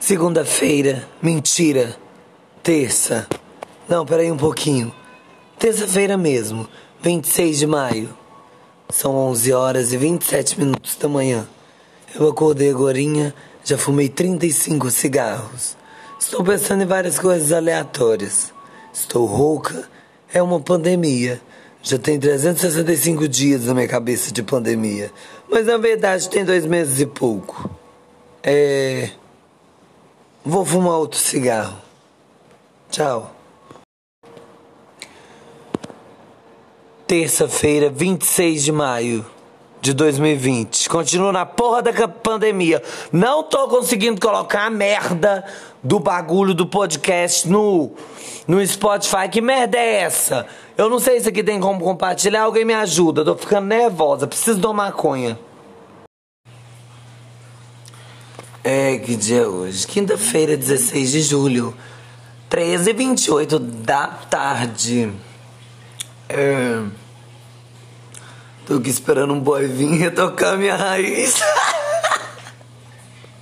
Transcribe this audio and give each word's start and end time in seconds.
Segunda-feira, 0.00 1.08
mentira. 1.20 1.96
Terça. 2.62 3.26
Não, 3.88 4.06
peraí 4.06 4.30
um 4.30 4.36
pouquinho. 4.36 4.94
Terça-feira 5.58 6.16
mesmo, 6.16 6.68
26 7.02 7.58
de 7.58 7.66
maio. 7.66 8.16
São 8.88 9.14
11 9.16 9.52
horas 9.52 9.92
e 9.92 9.96
27 9.96 10.58
minutos 10.58 10.94
da 10.94 11.08
manhã. 11.08 11.48
Eu 12.14 12.28
acordei 12.28 12.70
agora, 12.70 12.98
já 13.64 13.76
fumei 13.76 14.08
35 14.08 14.88
cigarros. 14.90 15.76
Estou 16.18 16.44
pensando 16.44 16.84
em 16.84 16.86
várias 16.86 17.18
coisas 17.18 17.50
aleatórias. 17.50 18.52
Estou 18.94 19.26
rouca, 19.26 19.88
é 20.32 20.40
uma 20.40 20.60
pandemia. 20.60 21.40
Já 21.82 21.98
tem 21.98 22.20
365 22.20 23.26
dias 23.26 23.64
na 23.64 23.74
minha 23.74 23.88
cabeça 23.88 24.32
de 24.32 24.44
pandemia. 24.44 25.10
Mas 25.50 25.66
na 25.66 25.76
verdade 25.76 26.28
tem 26.30 26.44
dois 26.44 26.64
meses 26.64 27.00
e 27.00 27.06
pouco. 27.06 27.68
É. 28.44 29.10
Vou 30.48 30.64
fumar 30.64 30.94
outro 30.94 31.20
cigarro. 31.20 31.76
Tchau. 32.90 33.30
Terça-feira, 37.06 37.90
26 37.90 38.64
de 38.64 38.72
maio 38.72 39.26
de 39.82 39.92
2020. 39.92 40.88
Continuo 40.88 41.32
na 41.32 41.44
porra 41.44 41.82
da 41.82 42.08
pandemia. 42.08 42.82
Não 43.12 43.42
tô 43.42 43.68
conseguindo 43.68 44.18
colocar 44.18 44.64
a 44.64 44.70
merda 44.70 45.44
do 45.82 46.00
bagulho 46.00 46.54
do 46.54 46.64
podcast 46.66 47.46
no, 47.46 47.92
no 48.46 48.66
Spotify. 48.66 49.28
Que 49.30 49.42
merda 49.42 49.76
é 49.76 50.00
essa? 50.00 50.46
Eu 50.78 50.88
não 50.88 50.98
sei 50.98 51.20
se 51.20 51.28
aqui 51.28 51.44
tem 51.44 51.60
como 51.60 51.84
compartilhar. 51.84 52.44
Alguém 52.44 52.64
me 52.64 52.72
ajuda. 52.72 53.22
Tô 53.22 53.36
ficando 53.36 53.66
nervosa. 53.66 54.26
Preciso 54.26 54.58
de 54.58 54.66
uma 54.66 54.72
maconha. 54.72 55.38
É, 58.62 58.98
que 58.98 59.16
dia 59.16 59.42
é 59.42 59.46
hoje? 59.46 59.86
Quinta-feira, 59.86 60.56
16 60.56 61.10
de 61.12 61.22
julho, 61.22 61.74
13 62.48 62.90
e 62.90 62.92
28 62.92 63.58
da 63.58 64.06
tarde. 64.06 65.12
É... 66.28 66.82
Tô 68.66 68.74
aqui 68.74 68.90
esperando 68.90 69.32
um 69.32 69.40
boy 69.40 69.66
vir 69.66 69.88
retocar 69.92 70.58
minha 70.58 70.76
raiz. 70.76 71.40